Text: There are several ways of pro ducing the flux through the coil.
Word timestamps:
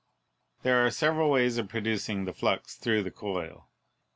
There 0.63 0.83
are 0.83 0.89
several 0.89 1.29
ways 1.29 1.59
of 1.59 1.69
pro 1.69 1.81
ducing 1.81 2.25
the 2.25 2.33
flux 2.33 2.73
through 2.75 3.03
the 3.03 3.11
coil. 3.11 3.69